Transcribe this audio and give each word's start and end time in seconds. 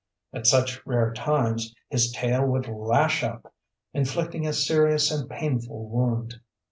At 0.33 0.47
such 0.47 0.83
rare 0.83 1.13
times, 1.13 1.75
his 1.91 2.11
tail 2.11 2.43
would 2.47 2.67
lash 2.67 3.21
up, 3.21 3.53
inflicting 3.93 4.47
a 4.47 4.51
serious 4.53 5.11
and 5.11 5.29
painful 5.29 5.89
wound. 5.89 6.39